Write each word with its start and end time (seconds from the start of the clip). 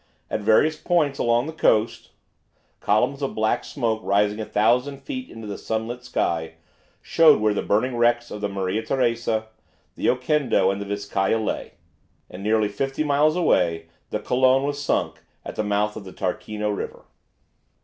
At 0.31 0.39
various 0.41 0.77
points 0.77 1.19
along 1.19 1.45
the 1.45 1.53
coast 1.53 2.09
columns 2.79 3.21
of 3.21 3.35
black 3.35 3.63
smoke 3.63 4.01
rising 4.03 4.39
a 4.39 4.45
thousand 4.45 5.03
feet 5.03 5.29
into 5.29 5.45
the 5.45 5.59
sunlit 5.59 6.03
sky 6.03 6.55
showed 7.03 7.39
where 7.39 7.53
the 7.53 7.61
burning 7.61 7.95
wrecks 7.95 8.31
of 8.31 8.41
the 8.41 8.49
"Maria 8.49 8.81
Teresa," 8.83 9.49
the 9.93 10.07
"Oquendo," 10.09 10.71
and 10.71 10.81
the 10.81 10.85
"Vizcaya" 10.87 11.37
lay, 11.37 11.73
and 12.31 12.41
nearly 12.41 12.67
fifty 12.67 13.03
miles 13.03 13.35
away 13.35 13.89
the 14.09 14.19
"Colon" 14.19 14.63
was 14.63 14.81
sunk 14.83 15.19
at 15.45 15.55
the 15.55 15.63
mouth 15.63 15.95
of 15.95 16.03
the 16.03 16.13
Tarquino 16.13 16.71
River. 16.75 17.05